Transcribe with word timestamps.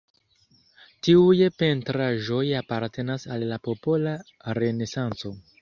Tiuj 1.07 1.49
pentraĵoj 1.63 2.41
apartenas 2.63 3.29
al 3.37 3.47
la 3.53 3.63
popola 3.69 4.19
renesanco. 4.61 5.37